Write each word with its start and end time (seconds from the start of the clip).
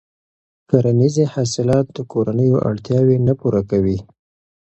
کرنیزې 0.69 1.25
حاصلات 1.33 1.85
د 1.91 1.97
کورنیو 2.11 2.57
اړتیاوې 2.69 3.17
نه 3.27 3.33
پوره 3.39 3.61
کوي. 3.69 3.97